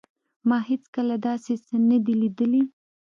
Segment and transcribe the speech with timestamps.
[0.47, 2.63] ما هیڅکله داسې څه نه دي لیدلي